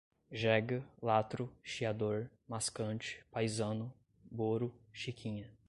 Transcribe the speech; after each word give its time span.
jega, 0.31 0.83
latro, 0.99 1.53
chiador, 1.63 2.27
mascante, 2.47 3.23
paizano, 3.29 3.93
boro, 4.31 4.73
chiquinha 4.91 5.51